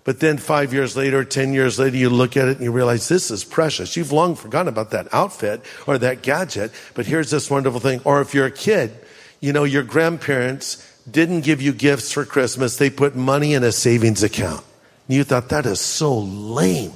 But 0.04 0.20
then 0.20 0.38
five 0.38 0.72
years 0.72 0.96
later, 0.96 1.24
10 1.24 1.52
years 1.52 1.78
later, 1.78 1.96
you 1.96 2.08
look 2.08 2.36
at 2.36 2.48
it 2.48 2.56
and 2.56 2.64
you 2.64 2.72
realize 2.72 3.08
this 3.08 3.30
is 3.30 3.44
precious. 3.44 3.96
You've 3.96 4.12
long 4.12 4.34
forgotten 4.34 4.68
about 4.68 4.90
that 4.92 5.12
outfit 5.12 5.62
or 5.86 5.98
that 5.98 6.22
gadget, 6.22 6.72
but 6.94 7.06
here's 7.06 7.30
this 7.30 7.50
wonderful 7.50 7.80
thing. 7.80 8.00
Or 8.04 8.20
if 8.20 8.34
you're 8.34 8.46
a 8.46 8.50
kid, 8.50 8.92
you 9.40 9.52
know, 9.52 9.64
your 9.64 9.82
grandparents 9.82 10.86
didn't 11.10 11.42
give 11.42 11.60
you 11.60 11.72
gifts 11.72 12.12
for 12.12 12.24
Christmas. 12.24 12.76
They 12.76 12.90
put 12.90 13.14
money 13.14 13.54
in 13.54 13.62
a 13.62 13.72
savings 13.72 14.22
account. 14.22 14.64
And 15.08 15.16
you 15.16 15.24
thought 15.24 15.48
that 15.50 15.66
is 15.66 15.80
so 15.80 16.18
lame. 16.18 16.92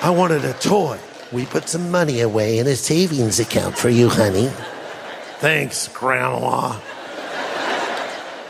I 0.00 0.10
wanted 0.10 0.44
a 0.44 0.52
toy. 0.54 0.98
We 1.32 1.46
put 1.46 1.68
some 1.68 1.90
money 1.90 2.20
away 2.20 2.58
in 2.58 2.66
a 2.66 2.76
savings 2.76 3.40
account 3.40 3.78
for 3.78 3.88
you, 3.88 4.08
honey. 4.08 4.48
Thanks, 5.38 5.88
Grandma. 5.88 6.78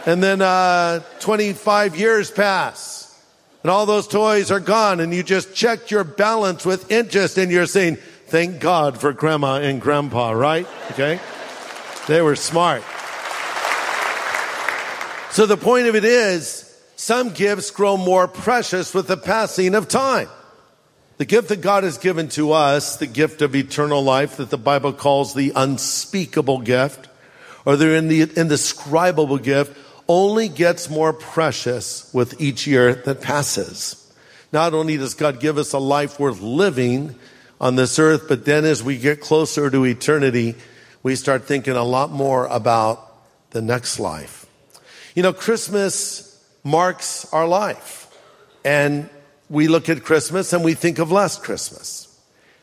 And 0.04 0.22
then 0.22 0.42
uh, 0.42 1.00
25 1.20 1.96
years 1.96 2.30
pass, 2.30 3.16
and 3.62 3.70
all 3.70 3.86
those 3.86 4.08
toys 4.08 4.50
are 4.50 4.60
gone, 4.60 4.98
and 4.98 5.14
you 5.14 5.22
just 5.22 5.54
checked 5.54 5.90
your 5.90 6.02
balance 6.02 6.66
with 6.66 6.90
interest, 6.90 7.38
and 7.38 7.52
you're 7.52 7.66
saying, 7.66 7.98
Thank 8.26 8.60
God 8.60 8.98
for 8.98 9.12
Grandma 9.12 9.56
and 9.56 9.78
Grandpa, 9.80 10.30
right? 10.30 10.66
Okay? 10.92 11.20
They 12.08 12.22
were 12.22 12.34
smart. 12.34 12.82
So 15.32 15.46
the 15.46 15.58
point 15.58 15.86
of 15.86 15.94
it 15.94 16.04
is, 16.04 16.68
some 16.96 17.30
gifts 17.30 17.70
grow 17.70 17.96
more 17.96 18.26
precious 18.26 18.94
with 18.94 19.06
the 19.06 19.16
passing 19.16 19.74
of 19.74 19.86
time. 19.86 20.28
The 21.18 21.26
gift 21.26 21.48
that 21.50 21.60
God 21.60 21.84
has 21.84 21.98
given 21.98 22.28
to 22.30 22.52
us, 22.52 22.96
the 22.96 23.06
gift 23.06 23.42
of 23.42 23.54
eternal 23.54 24.02
life 24.02 24.38
that 24.38 24.50
the 24.50 24.58
Bible 24.58 24.92
calls 24.92 25.34
the 25.34 25.52
unspeakable 25.54 26.60
gift, 26.60 27.08
or 27.64 27.76
the 27.76 27.94
indescribable 28.34 29.38
gift, 29.38 29.76
only 30.12 30.46
gets 30.46 30.90
more 30.90 31.14
precious 31.14 32.10
with 32.12 32.38
each 32.38 32.66
year 32.66 32.94
that 32.94 33.22
passes. 33.22 34.12
Not 34.52 34.74
only 34.74 34.98
does 34.98 35.14
God 35.14 35.40
give 35.40 35.56
us 35.56 35.72
a 35.72 35.78
life 35.78 36.20
worth 36.20 36.42
living 36.42 37.14
on 37.58 37.76
this 37.76 37.98
earth, 37.98 38.26
but 38.28 38.44
then 38.44 38.66
as 38.66 38.82
we 38.82 38.98
get 38.98 39.22
closer 39.22 39.70
to 39.70 39.86
eternity, 39.86 40.54
we 41.02 41.16
start 41.16 41.46
thinking 41.46 41.76
a 41.76 41.82
lot 41.82 42.10
more 42.10 42.44
about 42.48 43.10
the 43.52 43.62
next 43.62 43.98
life. 43.98 44.44
You 45.14 45.22
know, 45.22 45.32
Christmas 45.32 46.44
marks 46.62 47.32
our 47.32 47.48
life. 47.48 48.14
And 48.66 49.08
we 49.48 49.66
look 49.66 49.88
at 49.88 50.04
Christmas 50.04 50.52
and 50.52 50.62
we 50.62 50.74
think 50.74 50.98
of 50.98 51.10
last 51.10 51.42
Christmas. 51.42 52.06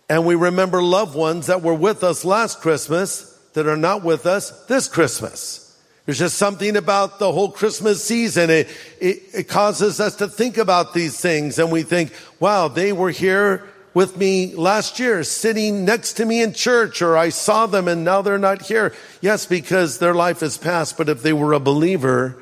And 0.08 0.24
we 0.24 0.36
remember 0.36 0.84
loved 0.84 1.16
ones 1.16 1.48
that 1.48 1.64
were 1.64 1.74
with 1.74 2.04
us 2.04 2.24
last 2.24 2.62
Christmas 2.62 3.36
that 3.54 3.66
are 3.66 3.76
not 3.76 4.04
with 4.04 4.28
us 4.28 4.66
this 4.68 4.88
Christmas. 4.88 5.69
There's 6.10 6.18
just 6.18 6.40
something 6.40 6.76
about 6.76 7.20
the 7.20 7.32
whole 7.32 7.52
Christmas 7.52 8.04
season. 8.04 8.50
It, 8.50 8.68
it, 9.00 9.22
it, 9.32 9.48
causes 9.48 10.00
us 10.00 10.16
to 10.16 10.28
think 10.28 10.58
about 10.58 10.96
these 10.96 11.22
things 11.22 11.60
and 11.60 11.72
we 11.72 11.84
think, 11.84 12.12
wow, 12.40 12.68
they 12.68 12.92
were 12.92 13.12
here 13.12 13.70
with 13.94 14.18
me 14.18 14.56
last 14.56 14.98
year, 14.98 15.24
sitting 15.24 15.86
next 15.86 16.14
to 16.14 16.26
me 16.26 16.42
in 16.42 16.54
church, 16.54 17.04
or 17.04 17.16
I 17.16 17.30
saw 17.30 17.68
them 17.68 17.88
and 17.88 18.04
now 18.04 18.24
they're 18.24 18.40
not 18.40 18.64
here. 18.64 18.92
Yes, 19.22 19.46
because 19.46 20.00
their 20.00 20.16
life 20.16 20.42
is 20.42 20.58
past, 20.58 20.98
but 20.98 21.10
if 21.10 21.22
they 21.22 21.32
were 21.32 21.54
a 21.54 21.60
believer, 21.60 22.42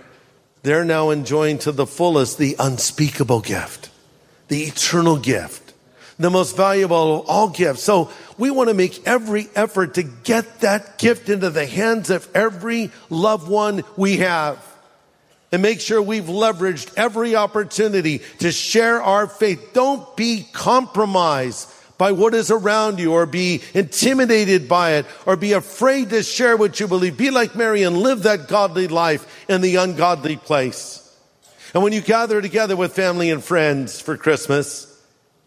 they're 0.64 0.86
now 0.86 1.10
enjoying 1.10 1.58
to 1.58 1.74
the 1.74 1.86
fullest 1.86 2.38
the 2.38 2.56
unspeakable 2.58 3.42
gift, 3.42 3.90
the 4.48 4.64
eternal 4.64 5.18
gift, 5.18 5.74
the 6.18 6.30
most 6.30 6.56
valuable 6.56 7.20
of 7.20 7.26
all 7.28 7.50
gifts. 7.50 7.84
So 7.84 8.12
we 8.38 8.52
want 8.52 8.70
to 8.70 8.74
make 8.74 9.08
every 9.08 9.48
effort 9.56 9.96
to 9.96 10.04
get 10.04 10.62
that 10.62 10.98
gift 10.98 11.30
into 11.30 11.50
the 11.50 11.66
hands 11.66 12.10
of 12.10 12.28
every 12.36 12.92
loved 13.10 13.48
one 13.48 13.84
we 13.96 14.18
have 14.18 14.64
and 15.52 15.62
make 15.62 15.80
sure 15.80 16.02
we've 16.02 16.26
leveraged 16.26 16.92
every 16.98 17.36
opportunity 17.36 18.22
to 18.40 18.52
share 18.52 19.02
our 19.02 19.28
faith. 19.28 19.72
Don't 19.74 20.16
be 20.16 20.46
compromised 20.52 21.74
by 21.98 22.12
what 22.12 22.34
is 22.34 22.52
around 22.52 23.00
you 23.00 23.14
or 23.14 23.26
be 23.26 23.62
intimidated 23.74 24.68
by 24.68 24.94
it 24.96 25.06
or 25.26 25.36
be 25.36 25.54
afraid 25.54 26.10
to 26.12 26.22
share 26.22 26.56
what 26.58 26.80
you 26.80 26.88
believe. 26.88 27.18
Be 27.18 27.32
like 27.32 27.56
Mary 27.56 27.84
and 27.84 27.98
live 27.98 28.24
that 28.24 28.48
godly 28.48 28.88
life 28.88 29.46
in 29.50 29.62
the 29.62 29.78
ungodly 29.78 30.36
place. 30.36 31.04
And 31.74 31.82
when 31.82 31.94
you 31.94 32.02
gather 32.02 32.42
together 32.42 32.76
with 32.76 32.94
family 32.94 33.32
and 33.32 33.44
friends 33.44 34.00
for 34.00 34.18
Christmas, 34.18 34.94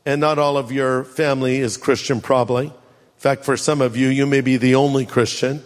and 0.06 0.20
not 0.20 0.38
all 0.38 0.56
of 0.56 0.72
your 0.72 1.04
family 1.04 1.58
is 1.58 1.76
Christian 1.76 2.20
probably. 2.20 2.72
In 3.20 3.22
fact, 3.22 3.44
for 3.44 3.58
some 3.58 3.82
of 3.82 3.98
you, 3.98 4.08
you 4.08 4.24
may 4.24 4.40
be 4.40 4.56
the 4.56 4.76
only 4.76 5.04
Christian. 5.04 5.62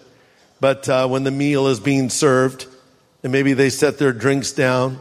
But 0.59 0.89
uh, 0.89 1.07
when 1.07 1.23
the 1.23 1.31
meal 1.31 1.69
is 1.69 1.79
being 1.79 2.11
served, 2.11 2.67
and 3.23 3.31
maybe 3.31 3.53
they 3.53 3.71
set 3.71 3.97
their 3.97 4.13
drinks 4.13 4.51
down 4.51 4.99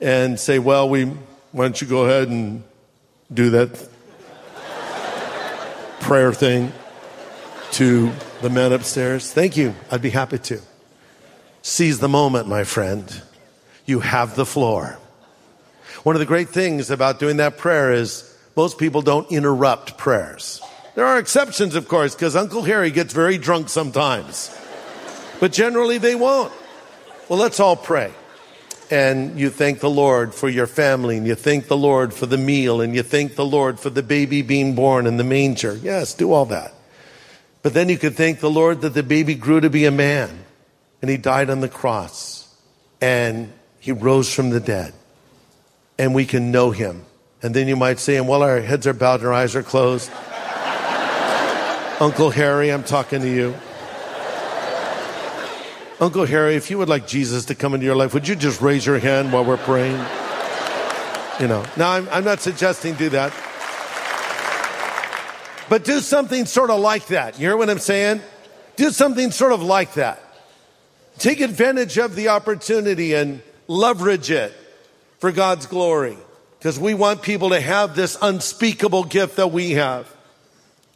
and 0.00 0.40
say, 0.40 0.58
well, 0.58 0.88
we, 0.88 1.04
why 1.04 1.64
don't 1.64 1.80
you 1.80 1.86
go 1.86 2.06
ahead 2.06 2.26
and 2.26 2.64
do 3.32 3.50
that 3.50 3.88
prayer 6.00 6.32
thing 6.32 6.72
to 7.74 8.10
the 8.42 8.50
men 8.50 8.72
upstairs? 8.72 9.32
Thank 9.32 9.56
you. 9.56 9.72
I'd 9.88 10.02
be 10.02 10.10
happy 10.10 10.38
to. 10.38 10.60
Seize 11.62 12.00
the 12.00 12.08
moment, 12.08 12.48
my 12.48 12.64
friend. 12.64 13.22
You 13.84 14.00
have 14.00 14.34
the 14.34 14.44
floor. 14.44 14.98
One 16.02 16.16
of 16.16 16.20
the 16.20 16.26
great 16.26 16.48
things 16.48 16.90
about 16.90 17.20
doing 17.20 17.36
that 17.36 17.58
prayer 17.58 17.92
is 17.92 18.36
most 18.56 18.76
people 18.76 19.02
don't 19.02 19.30
interrupt 19.30 19.96
prayers. 19.96 20.60
There 20.96 21.04
are 21.04 21.18
exceptions, 21.18 21.74
of 21.74 21.88
course, 21.88 22.14
because 22.14 22.34
Uncle 22.34 22.62
Harry 22.62 22.90
gets 22.90 23.12
very 23.12 23.36
drunk 23.36 23.68
sometimes. 23.68 24.50
But 25.40 25.52
generally 25.52 25.98
they 25.98 26.14
won't. 26.14 26.52
Well, 27.28 27.38
let's 27.38 27.60
all 27.60 27.76
pray. 27.76 28.14
And 28.90 29.38
you 29.38 29.50
thank 29.50 29.80
the 29.80 29.90
Lord 29.90 30.34
for 30.34 30.48
your 30.48 30.66
family, 30.66 31.18
and 31.18 31.26
you 31.26 31.34
thank 31.34 31.66
the 31.66 31.76
Lord 31.76 32.14
for 32.14 32.24
the 32.24 32.38
meal, 32.38 32.80
and 32.80 32.94
you 32.94 33.02
thank 33.02 33.34
the 33.34 33.44
Lord 33.44 33.78
for 33.78 33.90
the 33.90 34.02
baby 34.02 34.40
being 34.40 34.74
born 34.74 35.06
in 35.06 35.18
the 35.18 35.24
manger. 35.24 35.76
Yes, 35.76 36.14
do 36.14 36.32
all 36.32 36.46
that. 36.46 36.72
But 37.60 37.74
then 37.74 37.90
you 37.90 37.98
could 37.98 38.14
thank 38.14 38.40
the 38.40 38.50
Lord 38.50 38.80
that 38.80 38.94
the 38.94 39.02
baby 39.02 39.34
grew 39.34 39.60
to 39.60 39.68
be 39.68 39.84
a 39.84 39.90
man, 39.90 40.46
and 41.02 41.10
he 41.10 41.18
died 41.18 41.50
on 41.50 41.60
the 41.60 41.68
cross, 41.68 42.48
and 43.02 43.52
he 43.80 43.92
rose 43.92 44.32
from 44.32 44.48
the 44.48 44.60
dead, 44.60 44.94
and 45.98 46.14
we 46.14 46.24
can 46.24 46.50
know 46.50 46.70
him. 46.70 47.04
And 47.42 47.54
then 47.54 47.68
you 47.68 47.76
might 47.76 47.98
say, 47.98 48.16
and 48.16 48.26
while 48.26 48.42
our 48.42 48.62
heads 48.62 48.86
are 48.86 48.94
bowed 48.94 49.20
and 49.20 49.28
our 49.28 49.34
eyes 49.34 49.54
are 49.54 49.62
closed, 49.62 50.10
Uncle 51.98 52.28
Harry, 52.28 52.70
I'm 52.70 52.84
talking 52.84 53.22
to 53.22 53.28
you. 53.28 53.54
Uncle 55.98 56.26
Harry, 56.26 56.54
if 56.54 56.70
you 56.70 56.76
would 56.76 56.90
like 56.90 57.06
Jesus 57.06 57.46
to 57.46 57.54
come 57.54 57.72
into 57.72 57.86
your 57.86 57.96
life, 57.96 58.12
would 58.12 58.28
you 58.28 58.36
just 58.36 58.60
raise 58.60 58.84
your 58.84 58.98
hand 58.98 59.32
while 59.32 59.46
we're 59.46 59.56
praying? 59.56 59.96
You 61.40 61.48
know, 61.48 61.64
now 61.78 61.92
I'm, 61.92 62.06
I'm 62.10 62.24
not 62.24 62.40
suggesting 62.40 62.94
do 62.96 63.08
that. 63.10 63.32
But 65.70 65.84
do 65.84 66.00
something 66.00 66.44
sort 66.44 66.68
of 66.68 66.80
like 66.80 67.06
that. 67.06 67.40
You 67.40 67.48
hear 67.48 67.56
what 67.56 67.70
I'm 67.70 67.78
saying? 67.78 68.20
Do 68.76 68.90
something 68.90 69.30
sort 69.30 69.52
of 69.52 69.62
like 69.62 69.94
that. 69.94 70.22
Take 71.18 71.40
advantage 71.40 71.96
of 71.96 72.14
the 72.14 72.28
opportunity 72.28 73.14
and 73.14 73.40
leverage 73.68 74.30
it 74.30 74.52
for 75.18 75.32
God's 75.32 75.64
glory. 75.64 76.18
Because 76.58 76.78
we 76.78 76.92
want 76.92 77.22
people 77.22 77.50
to 77.50 77.60
have 77.60 77.96
this 77.96 78.18
unspeakable 78.20 79.04
gift 79.04 79.36
that 79.36 79.50
we 79.50 79.72
have. 79.72 80.14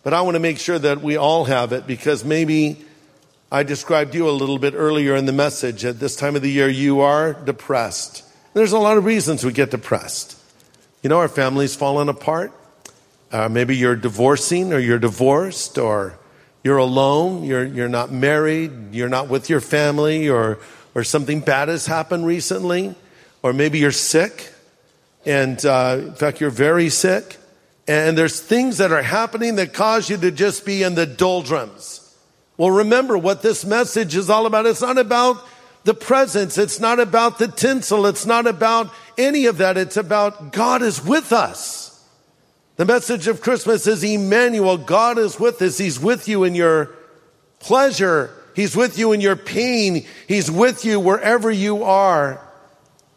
But 0.02 0.14
I 0.14 0.22
want 0.22 0.34
to 0.34 0.40
make 0.40 0.58
sure 0.58 0.78
that 0.78 1.02
we 1.02 1.16
all 1.16 1.44
have 1.44 1.72
it 1.72 1.86
because 1.86 2.24
maybe 2.24 2.84
I 3.52 3.62
described 3.62 4.14
you 4.14 4.28
a 4.28 4.32
little 4.32 4.58
bit 4.58 4.74
earlier 4.74 5.14
in 5.16 5.26
the 5.26 5.32
message. 5.32 5.84
At 5.84 6.00
this 6.00 6.16
time 6.16 6.36
of 6.36 6.42
the 6.42 6.50
year, 6.50 6.68
you 6.68 7.00
are 7.00 7.34
depressed. 7.34 8.24
There's 8.54 8.72
a 8.72 8.78
lot 8.78 8.96
of 8.96 9.04
reasons 9.04 9.44
we 9.44 9.52
get 9.52 9.70
depressed. 9.70 10.36
You 11.02 11.10
know, 11.10 11.18
our 11.18 11.28
family's 11.28 11.76
fallen 11.76 12.08
apart. 12.08 12.52
Uh, 13.32 13.48
maybe 13.48 13.76
you're 13.76 13.96
divorcing 13.96 14.72
or 14.72 14.78
you're 14.78 14.98
divorced 14.98 15.78
or 15.78 16.18
you're 16.62 16.78
alone, 16.78 17.44
you're, 17.44 17.64
you're 17.64 17.88
not 17.88 18.12
married, 18.12 18.92
you're 18.92 19.08
not 19.08 19.28
with 19.28 19.48
your 19.48 19.60
family, 19.60 20.28
or, 20.28 20.58
or 20.94 21.04
something 21.04 21.40
bad 21.40 21.68
has 21.68 21.86
happened 21.86 22.26
recently, 22.26 22.94
or 23.42 23.52
maybe 23.52 23.78
you're 23.78 23.92
sick, 23.92 24.52
and 25.24 25.64
uh, 25.64 25.96
in 25.98 26.14
fact, 26.14 26.40
you're 26.40 26.50
very 26.50 26.90
sick, 26.90 27.38
and 27.90 28.16
there's 28.16 28.38
things 28.38 28.78
that 28.78 28.92
are 28.92 29.02
happening 29.02 29.56
that 29.56 29.72
cause 29.72 30.08
you 30.08 30.16
to 30.16 30.30
just 30.30 30.64
be 30.64 30.84
in 30.84 30.94
the 30.94 31.06
doldrums. 31.06 32.16
Well, 32.56 32.70
remember 32.70 33.18
what 33.18 33.42
this 33.42 33.64
message 33.64 34.14
is 34.14 34.30
all 34.30 34.46
about. 34.46 34.66
It's 34.66 34.80
not 34.80 34.96
about 34.96 35.44
the 35.82 35.94
presents, 35.94 36.56
it's 36.56 36.78
not 36.78 37.00
about 37.00 37.40
the 37.40 37.48
tinsel, 37.48 38.06
it's 38.06 38.26
not 38.26 38.46
about 38.46 38.92
any 39.18 39.46
of 39.46 39.58
that. 39.58 39.76
It's 39.76 39.96
about 39.96 40.52
God 40.52 40.82
is 40.82 41.04
with 41.04 41.32
us. 41.32 42.06
The 42.76 42.84
message 42.84 43.26
of 43.26 43.40
Christmas 43.40 43.88
is 43.88 44.04
Emmanuel. 44.04 44.78
God 44.78 45.18
is 45.18 45.40
with 45.40 45.60
us. 45.60 45.78
He's 45.78 45.98
with 45.98 46.28
you 46.28 46.44
in 46.44 46.54
your 46.54 46.90
pleasure. 47.58 48.30
He's 48.54 48.76
with 48.76 48.98
you 49.00 49.10
in 49.10 49.20
your 49.20 49.34
pain. 49.34 50.06
He's 50.28 50.48
with 50.48 50.84
you 50.84 51.00
wherever 51.00 51.50
you 51.50 51.82
are. 51.82 52.40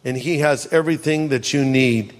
And 0.04 0.16
He 0.16 0.38
has 0.38 0.66
everything 0.72 1.28
that 1.28 1.52
you 1.52 1.64
need, 1.64 2.12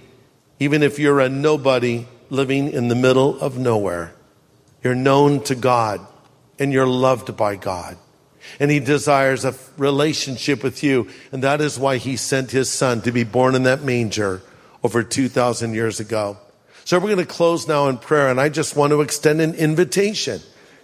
even 0.61 0.83
if 0.83 0.99
you're 0.99 1.19
a 1.19 1.27
nobody 1.27 2.07
living 2.29 2.71
in 2.71 2.87
the 2.87 2.95
middle 2.95 3.39
of 3.39 3.57
nowhere. 3.57 4.13
You're 4.83 4.95
known 4.95 5.43
to 5.43 5.55
God 5.55 6.05
and 6.59 6.71
you're 6.71 6.87
loved 6.87 7.35
by 7.35 7.55
God. 7.55 7.97
And 8.59 8.69
He 8.69 8.79
desires 8.79 9.43
a 9.43 9.55
relationship 9.77 10.63
with 10.63 10.83
you. 10.83 11.07
And 11.31 11.43
that 11.43 11.61
is 11.61 11.79
why 11.79 11.97
He 11.97 12.15
sent 12.15 12.51
His 12.51 12.69
Son 12.69 13.01
to 13.01 13.11
be 13.11 13.23
born 13.23 13.55
in 13.55 13.63
that 13.63 13.83
manger 13.83 14.41
over 14.83 15.03
2,000 15.03 15.73
years 15.73 15.99
ago. 15.99 16.37
So 16.83 16.99
we're 16.99 17.15
going 17.15 17.17
to 17.17 17.25
close 17.25 17.67
now 17.67 17.87
in 17.87 17.97
prayer, 17.97 18.27
and 18.27 18.39
I 18.39 18.49
just 18.49 18.75
want 18.75 18.91
to 18.91 19.01
extend 19.01 19.41
an 19.41 19.55
invitation 19.55 20.41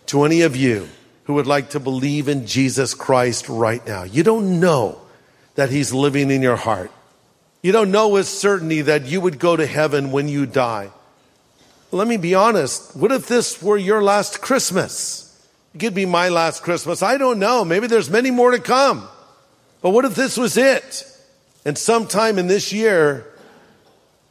to 0.08 0.24
any 0.24 0.42
of 0.42 0.56
you 0.56 0.90
who 1.26 1.36
would 1.36 1.46
like 1.46 1.70
to 1.70 1.80
believe 1.80 2.28
in 2.28 2.48
Jesus 2.48 2.96
Christ 2.96 3.48
right 3.48 3.86
now. 3.86 4.04
You 4.04 4.24
don't 4.24 4.60
know 4.60 5.00
that 5.54 5.70
He's 5.70 5.94
living 5.94 6.32
in 6.32 6.42
your 6.42 6.56
heart. 6.56 6.92
You 7.62 7.72
don't 7.72 7.92
know 7.92 8.10
with 8.10 8.28
certainty 8.28 8.82
that 8.82 9.06
you 9.06 9.22
would 9.22 9.38
go 9.38 9.56
to 9.56 9.68
heaven 9.68 10.12
when 10.12 10.28
you 10.28 10.48
die. 10.48 10.90
Let 11.92 12.08
me 12.08 12.18
be 12.18 12.36
honest. 12.36 12.96
What 12.96 13.12
if 13.12 13.28
this 13.28 13.62
were 13.62 13.78
your 13.78 14.02
last 14.02 14.42
Christmas? 14.42 15.28
It 15.74 15.80
could 15.80 15.94
be 15.94 16.06
my 16.06 16.30
last 16.30 16.64
Christmas. 16.64 17.04
I 17.04 17.18
don't 17.18 17.40
know. 17.40 17.66
Maybe 17.66 17.88
there's 17.88 18.10
many 18.10 18.32
more 18.32 18.52
to 18.52 18.60
come. 18.60 19.08
But 19.82 19.90
what 19.92 20.06
if 20.06 20.16
this 20.16 20.38
was 20.38 20.58
it? 20.58 21.06
And 21.66 21.78
sometime 21.78 22.40
in 22.40 22.48
this 22.48 22.72
year, 22.74 23.26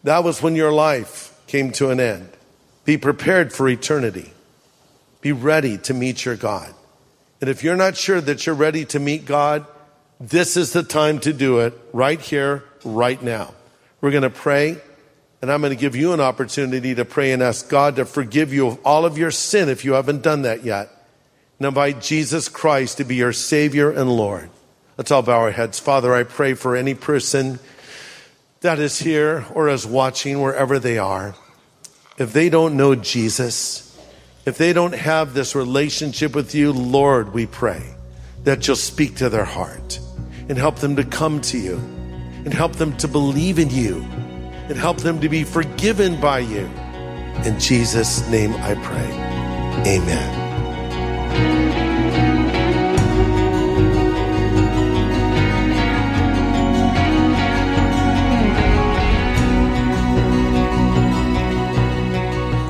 that 0.04 0.24
was 0.24 0.42
when 0.42 0.56
your 0.56 0.72
life 0.72 1.38
came 1.46 1.72
to 1.72 1.90
an 1.90 2.00
end. 2.00 2.28
Be 2.84 2.96
prepared 2.96 3.52
for 3.52 3.68
eternity. 3.68 4.32
Be 5.20 5.32
ready 5.32 5.76
to 5.78 5.94
meet 5.94 6.24
your 6.24 6.36
God. 6.36 6.74
And 7.40 7.50
if 7.50 7.62
you're 7.62 7.76
not 7.76 7.96
sure 7.96 8.20
that 8.20 8.46
you're 8.46 8.54
ready 8.54 8.84
to 8.86 8.98
meet 8.98 9.26
God, 9.26 9.66
this 10.18 10.56
is 10.56 10.72
the 10.72 10.82
time 10.82 11.18
to 11.20 11.32
do 11.32 11.60
it 11.60 11.74
right 11.92 12.20
here, 12.20 12.64
right 12.84 13.22
now. 13.22 13.54
We're 14.00 14.10
going 14.10 14.22
to 14.22 14.30
pray, 14.30 14.78
and 15.42 15.50
I'm 15.50 15.60
going 15.60 15.70
to 15.70 15.80
give 15.80 15.96
you 15.96 16.12
an 16.12 16.20
opportunity 16.20 16.94
to 16.94 17.04
pray 17.04 17.32
and 17.32 17.42
ask 17.42 17.68
God 17.68 17.96
to 17.96 18.04
forgive 18.04 18.52
you 18.52 18.66
of 18.66 18.78
all 18.84 19.06
of 19.06 19.16
your 19.16 19.30
sin 19.30 19.68
if 19.68 19.84
you 19.84 19.94
haven't 19.94 20.22
done 20.22 20.42
that 20.42 20.64
yet. 20.64 20.90
And 21.58 21.66
invite 21.66 22.02
Jesus 22.02 22.48
Christ 22.48 22.98
to 22.98 23.04
be 23.04 23.16
your 23.16 23.32
Savior 23.32 23.90
and 23.90 24.10
Lord. 24.10 24.50
Let's 24.98 25.10
all 25.10 25.22
bow 25.22 25.40
our 25.40 25.50
heads. 25.50 25.78
Father, 25.78 26.14
I 26.14 26.24
pray 26.24 26.52
for 26.54 26.76
any 26.76 26.94
person 26.94 27.58
that 28.60 28.78
is 28.78 28.98
here 28.98 29.46
or 29.54 29.70
is 29.70 29.86
watching 29.86 30.42
wherever 30.42 30.78
they 30.78 30.98
are, 30.98 31.34
if 32.18 32.34
they 32.34 32.50
don't 32.50 32.76
know 32.76 32.94
Jesus, 32.94 33.98
if 34.44 34.58
they 34.58 34.74
don't 34.74 34.94
have 34.94 35.32
this 35.32 35.54
relationship 35.54 36.34
with 36.34 36.54
you, 36.54 36.72
Lord, 36.72 37.32
we 37.32 37.46
pray 37.46 37.94
that 38.44 38.66
you'll 38.66 38.76
speak 38.76 39.16
to 39.16 39.30
their 39.30 39.46
heart 39.46 39.98
and 40.50 40.58
help 40.58 40.76
them 40.76 40.96
to 40.96 41.04
come 41.04 41.40
to 41.42 41.58
you 41.58 41.76
and 41.76 42.52
help 42.52 42.76
them 42.76 42.94
to 42.98 43.08
believe 43.08 43.58
in 43.58 43.70
you 43.70 44.04
and 44.70 44.78
help 44.78 44.98
them 44.98 45.20
to 45.20 45.28
be 45.28 45.42
forgiven 45.42 46.18
by 46.20 46.38
you. 46.38 46.70
In 47.44 47.58
Jesus' 47.58 48.26
name 48.28 48.54
I 48.54 48.74
pray. 48.76 49.10
Amen. 49.98 50.40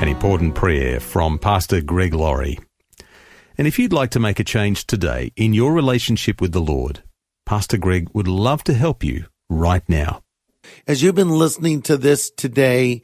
An 0.00 0.08
important 0.08 0.54
prayer 0.54 1.00
from 1.00 1.38
Pastor 1.38 1.82
Greg 1.82 2.14
Laurie. 2.14 2.58
And 3.58 3.66
if 3.66 3.78
you'd 3.78 3.92
like 3.92 4.10
to 4.12 4.20
make 4.20 4.40
a 4.40 4.44
change 4.44 4.86
today 4.86 5.32
in 5.36 5.52
your 5.52 5.74
relationship 5.74 6.40
with 6.40 6.52
the 6.52 6.60
Lord, 6.60 7.02
Pastor 7.44 7.76
Greg 7.76 8.08
would 8.14 8.26
love 8.26 8.64
to 8.64 8.72
help 8.72 9.04
you 9.04 9.26
right 9.50 9.86
now. 9.86 10.22
As 10.86 11.02
you've 11.02 11.14
been 11.14 11.30
listening 11.30 11.82
to 11.82 11.96
this 11.96 12.30
today, 12.30 13.02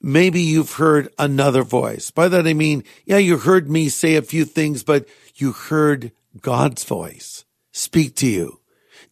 maybe 0.00 0.40
you've 0.40 0.74
heard 0.74 1.08
another 1.18 1.62
voice. 1.62 2.10
By 2.10 2.28
that 2.28 2.46
I 2.46 2.54
mean, 2.54 2.84
yeah, 3.04 3.18
you 3.18 3.38
heard 3.38 3.70
me 3.70 3.88
say 3.88 4.16
a 4.16 4.22
few 4.22 4.44
things, 4.44 4.82
but 4.82 5.06
you 5.34 5.52
heard 5.52 6.12
God's 6.40 6.84
voice 6.84 7.44
speak 7.72 8.16
to 8.16 8.26
you 8.26 8.62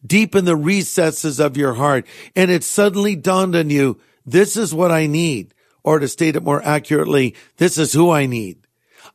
deep 0.05 0.35
in 0.35 0.45
the 0.45 0.55
recesses 0.55 1.39
of 1.39 1.57
your 1.57 1.75
heart. 1.75 2.05
And 2.35 2.51
it 2.51 2.63
suddenly 2.63 3.15
dawned 3.15 3.55
on 3.55 3.69
you, 3.69 3.99
this 4.25 4.57
is 4.57 4.73
what 4.73 4.91
I 4.91 5.07
need. 5.07 5.53
Or 5.83 5.99
to 5.99 6.07
state 6.07 6.35
it 6.35 6.43
more 6.43 6.63
accurately, 6.63 7.35
this 7.57 7.77
is 7.77 7.93
who 7.93 8.11
I 8.11 8.27
need. 8.27 8.67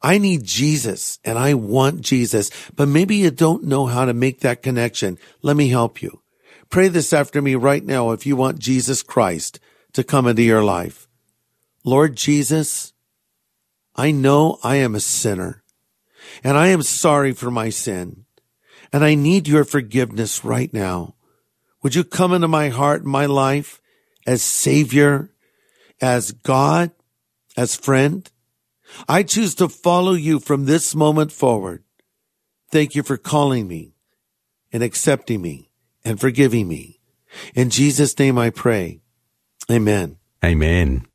I 0.02 0.18
need 0.18 0.44
Jesus 0.44 1.20
and 1.24 1.38
I 1.38 1.54
want 1.54 2.00
Jesus, 2.00 2.50
but 2.74 2.88
maybe 2.88 3.16
you 3.16 3.30
don't 3.30 3.64
know 3.64 3.86
how 3.86 4.04
to 4.04 4.12
make 4.12 4.40
that 4.40 4.62
connection. 4.62 5.16
Let 5.42 5.56
me 5.56 5.68
help 5.68 6.02
you. 6.02 6.20
Pray 6.70 6.88
this 6.88 7.12
after 7.12 7.40
me 7.40 7.54
right 7.54 7.84
now 7.84 8.10
if 8.10 8.26
you 8.26 8.36
want 8.36 8.58
Jesus 8.58 9.02
Christ 9.02 9.60
to 9.92 10.04
come 10.04 10.26
into 10.26 10.42
your 10.42 10.64
life. 10.64 11.08
Lord 11.84 12.16
Jesus, 12.16 12.92
I 13.94 14.10
know 14.10 14.58
I 14.62 14.76
am 14.76 14.94
a 14.94 15.00
sinner 15.00 15.62
and 16.42 16.56
I 16.56 16.68
am 16.68 16.82
sorry 16.82 17.32
for 17.32 17.50
my 17.50 17.70
sin 17.70 18.26
and 18.92 19.04
I 19.04 19.14
need 19.14 19.48
your 19.48 19.64
forgiveness 19.64 20.44
right 20.44 20.72
now. 20.72 21.14
Would 21.82 21.94
you 21.94 22.04
come 22.04 22.32
into 22.32 22.48
my 22.48 22.68
heart 22.68 23.02
and 23.02 23.10
my 23.10 23.26
life 23.26 23.80
as 24.26 24.42
savior 24.42 25.30
as 26.00 26.32
God, 26.32 26.90
as 27.56 27.76
friend. 27.76 28.30
I 29.08 29.22
choose 29.22 29.54
to 29.56 29.68
follow 29.68 30.12
you 30.12 30.40
from 30.40 30.64
this 30.64 30.94
moment 30.94 31.32
forward. 31.32 31.84
Thank 32.70 32.94
you 32.94 33.02
for 33.02 33.16
calling 33.16 33.66
me 33.68 33.94
and 34.72 34.82
accepting 34.82 35.40
me 35.40 35.65
and 36.06 36.18
forgiving 36.18 36.68
me. 36.68 37.00
In 37.54 37.68
Jesus' 37.68 38.18
name 38.18 38.38
I 38.38 38.50
pray. 38.50 39.00
Amen. 39.70 40.16
Amen. 40.44 41.06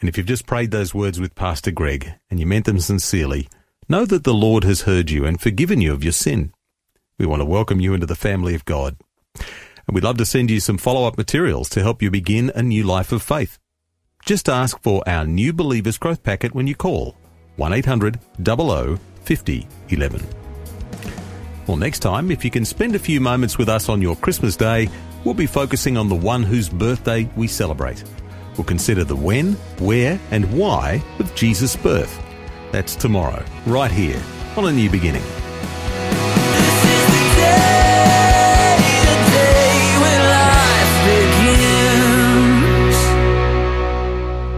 And 0.00 0.08
if 0.08 0.18
you've 0.18 0.26
just 0.26 0.46
prayed 0.46 0.72
those 0.72 0.94
words 0.94 1.20
with 1.20 1.34
Pastor 1.34 1.70
Greg 1.70 2.14
and 2.30 2.40
you 2.40 2.46
meant 2.46 2.66
them 2.66 2.80
sincerely, 2.80 3.48
know 3.88 4.04
that 4.04 4.24
the 4.24 4.34
Lord 4.34 4.64
has 4.64 4.82
heard 4.82 5.10
you 5.10 5.24
and 5.24 5.40
forgiven 5.40 5.80
you 5.80 5.92
of 5.92 6.02
your 6.02 6.12
sin. 6.12 6.52
We 7.18 7.26
want 7.26 7.40
to 7.40 7.46
welcome 7.46 7.80
you 7.80 7.94
into 7.94 8.06
the 8.06 8.16
family 8.16 8.54
of 8.54 8.64
God. 8.64 8.96
And 9.36 9.94
we'd 9.94 10.04
love 10.04 10.18
to 10.18 10.26
send 10.26 10.50
you 10.50 10.60
some 10.60 10.78
follow 10.78 11.06
up 11.06 11.16
materials 11.16 11.68
to 11.70 11.82
help 11.82 12.02
you 12.02 12.10
begin 12.10 12.50
a 12.54 12.62
new 12.62 12.82
life 12.82 13.12
of 13.12 13.22
faith. 13.22 13.58
Just 14.24 14.48
ask 14.48 14.80
for 14.82 15.02
our 15.08 15.24
New 15.24 15.52
Believers 15.52 15.98
Growth 15.98 16.22
Packet 16.22 16.54
when 16.54 16.66
you 16.66 16.74
call 16.74 17.16
1800 17.56 18.18
00 18.42 18.98
50 19.24 19.68
11. 19.90 20.39
Well, 21.70 21.78
next 21.78 22.00
time, 22.00 22.32
if 22.32 22.44
you 22.44 22.50
can 22.50 22.64
spend 22.64 22.96
a 22.96 22.98
few 22.98 23.20
moments 23.20 23.56
with 23.56 23.68
us 23.68 23.88
on 23.88 24.02
your 24.02 24.16
Christmas 24.16 24.56
Day, 24.56 24.88
we'll 25.22 25.34
be 25.34 25.46
focusing 25.46 25.96
on 25.96 26.08
the 26.08 26.16
one 26.16 26.42
whose 26.42 26.68
birthday 26.68 27.30
we 27.36 27.46
celebrate. 27.46 28.02
We'll 28.56 28.64
consider 28.64 29.04
the 29.04 29.14
when, 29.14 29.52
where, 29.78 30.18
and 30.32 30.52
why 30.52 31.00
of 31.20 31.32
Jesus' 31.36 31.76
birth. 31.76 32.20
That's 32.72 32.96
tomorrow, 32.96 33.44
right 33.66 33.92
here 33.92 34.20
on 34.56 34.66
A 34.66 34.72
New 34.72 34.90
Beginning. 34.90 35.22
This 35.22 36.84
is 36.90 37.06
the 37.06 37.36
day, 37.36 38.76
the 39.04 39.14
day 39.30 39.94
when 40.02 40.20
life 40.26 40.94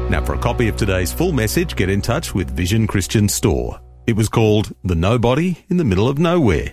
begins. 0.07 0.11
Now, 0.11 0.25
for 0.25 0.33
a 0.33 0.39
copy 0.39 0.69
of 0.69 0.79
today's 0.79 1.13
full 1.13 1.33
message, 1.33 1.77
get 1.77 1.91
in 1.91 2.01
touch 2.01 2.35
with 2.35 2.57
Vision 2.57 2.87
Christian 2.87 3.29
Store. 3.29 3.83
It 4.07 4.17
was 4.17 4.31
called 4.31 4.75
The 4.83 4.95
Nobody 4.95 5.59
in 5.69 5.77
the 5.77 5.85
Middle 5.85 6.09
of 6.09 6.19
Nowhere. 6.19 6.73